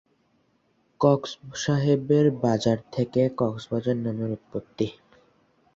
[1.01, 1.31] Cox
[1.55, 4.87] সাহেবের বাজার থেকে "কক্সবাজার" নামের উৎপত্তি।